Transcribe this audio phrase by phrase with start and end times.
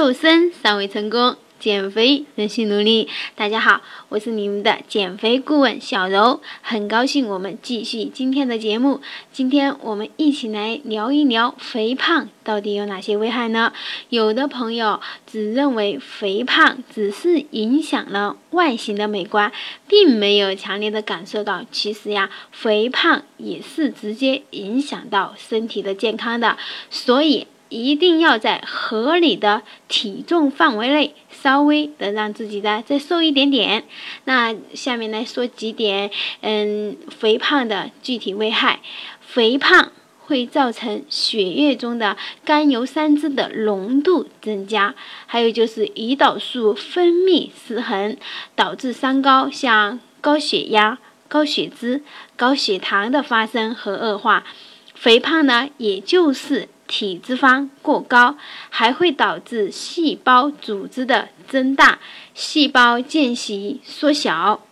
[0.00, 1.36] 瘦身尚未成功。
[1.58, 3.06] 减肥仍需努力。
[3.34, 9.02] 大家好，我是你们的减肥顾问小柔，很高兴我们继续今天的节目。
[9.30, 13.74] 今天我们一起来聊一聊肥胖到底有哪些危害呢？
[14.08, 19.52] 有的朋友只认为肥胖只是影响了外形的美观，
[19.86, 26.56] 并没有强烈的感受到，其实呀，肥胖也是直接影响到身体的健康的。
[26.88, 27.46] 所以。
[27.70, 33.84] 一定要在合理的体重范围内，稍微的让自己的再瘦一点点。
[34.24, 36.10] 那下面来说几点，
[36.42, 38.80] 嗯，肥胖的具体危害。
[39.20, 48.16] 肥胖会造成血液中的甘油三酯的浓度增加，还有就是胰岛素分泌失衡，
[48.56, 50.98] 导致三高，像高血压、
[51.28, 52.02] 高血脂、
[52.36, 54.44] 高血糖的发生和恶化。
[54.96, 56.68] 肥胖呢，也就是。
[56.90, 58.36] 体脂肪过高
[58.68, 62.00] 还会导致细胞组织的增大，
[62.34, 64.66] 细胞间隙缩小，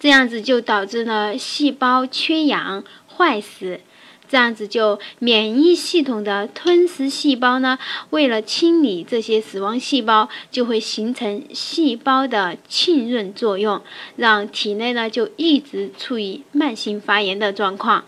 [0.00, 3.80] 这样子就导致了细胞缺氧坏死，
[4.28, 7.78] 这样子就免疫系统的吞噬细胞呢，
[8.10, 13.80] 为了清理这些死亡细胞，就会形成细胞的浸润作用，
[14.16, 18.04] 让体内呢就一直处于慢性发炎的状况。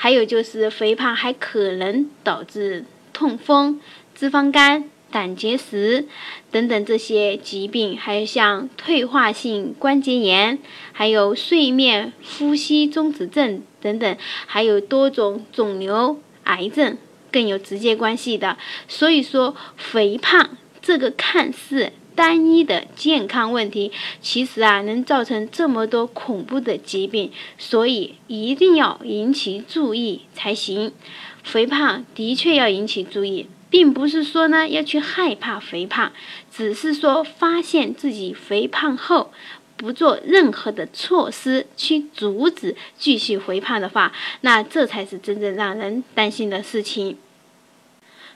[0.00, 3.80] 还有就是肥胖还可能导致痛风、
[4.14, 6.06] 脂肪肝、胆结石
[6.52, 10.60] 等等这些疾病，还有像退化性关节炎，
[10.92, 16.96] 还有睡眠呼吸中止症等等，还有多种肿瘤、癌症
[17.32, 18.56] 更有直接关系的。
[18.86, 21.92] 所以说，肥胖这个看似。
[22.18, 30.92] 单一的健康问题，其实啊能造成这么多恐怖的疾病，所以一定要引起注意才行。
[31.44, 36.10] 肥胖的确要引起注意，并不是说呢要去害怕肥胖，
[36.50, 39.30] 只是说发现自己肥胖后，
[39.76, 47.16] 不做任何的措施去阻止继续肥胖的话，那这才是真正让人担心的事情。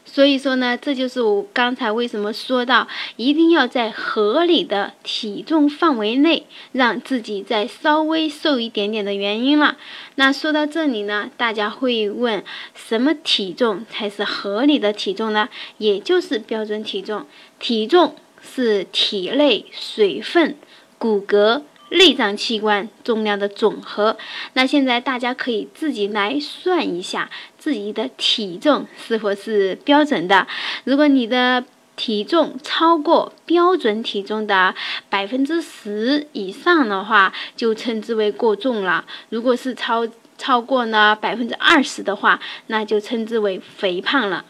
[0.04, 2.86] 所以说呢，这就是我刚才为什么说到
[3.16, 9.78] 一定要在合理的体重范围内，让自己再稍微瘦一点点的原因了。
[10.16, 15.48] 那说到这里呢，大家会问，什么体重才是合理的体重呢？
[15.78, 17.26] 也就是标准体重。
[17.58, 20.56] 体重是体内水分、
[20.98, 21.62] 骨骼。
[21.92, 24.16] 内脏器官重量的总和，
[24.54, 30.46] 那现在大家可以自己来算一下自己的体重是否是标准的。
[30.84, 31.64] 如果你的
[31.94, 34.74] 体重超过标准体重的
[35.10, 44.44] 百分之十以上的话，就称之为过重了；如果是超超过呢百分之二十的话，那就称之为肥胖了。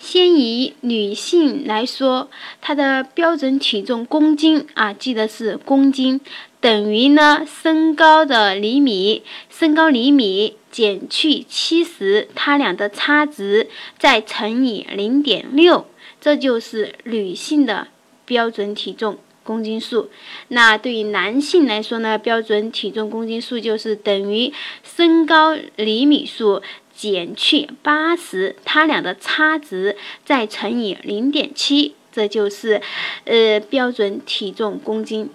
[0.00, 2.30] 先以女性来说，
[2.62, 6.18] 她的标准体重公斤啊，记得是公斤，
[6.58, 13.68] 等于呢身高的厘米，身高厘米减去七十，它俩的差值
[13.98, 15.86] 再乘以零点六，
[16.18, 17.88] 这就是女性的
[18.24, 20.08] 标准体重公斤数。
[20.48, 24.50] 那对于男性来说呢，标准体重公斤数就是等于
[24.82, 26.62] 身高厘米数。
[27.00, 32.82] 减去八十，它俩的差值再乘以零点七，这就是，
[33.24, 35.30] 呃，标准体重公斤。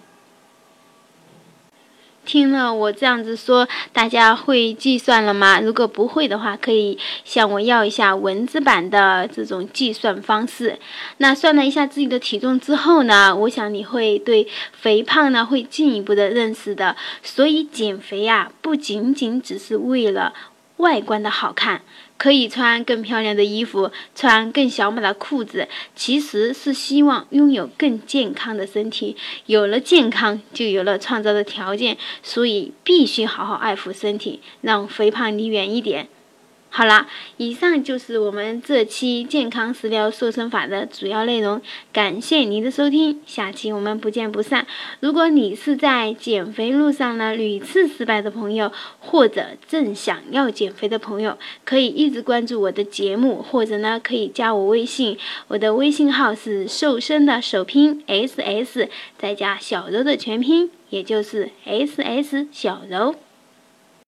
[2.23, 5.59] 听了我这样子说，大家会计算了吗？
[5.59, 10.77] 如果不会的话，可以向我要一下文字版的这种计算方式。
[11.17, 16.95] 那算了一下自己的体重之后呢，我想你会对肥胖呢会进一步的认识的。
[17.23, 20.31] 所以减肥呀，不仅仅只是为了。
[20.78, 21.81] 外观的好看，
[22.18, 29.16] 可以穿更漂亮的衣服，穿更小码的裤子，其实是希望拥有更健康的身体。
[29.46, 36.09] 有了健康，就有了创造的条件，所以必须好好爱护身体，让肥胖离远一点。
[36.78, 41.62] 好了，以上就是我们这期健康食疗瘦身法的主要内容。
[41.94, 44.68] 感谢您的收听，下期我们不见不散。
[45.00, 55.18] 如果你是在减肥路上呢屡次失败的朋友，或者正想要减肥的朋友，可以一直关注我的节目，或者呢可以加我微信，
[55.48, 63.16] 我的微信号是瘦身的首拼 S S 再加小柔的全拼，也就是 S S 小柔。